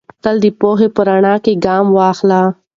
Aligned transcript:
تل 0.23 0.35
د 0.43 0.45
پوهې 0.59 0.87
په 0.95 1.01
رڼا 1.07 1.35
کې 1.43 1.53
ګام 1.65 1.85
واخلئ. 1.97 2.43